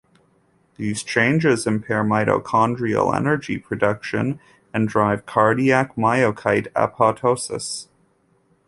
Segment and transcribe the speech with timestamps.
[0.77, 4.39] These changes impair mitochondrial energy production
[4.73, 7.87] and drive cardiac myocyte apoptosis.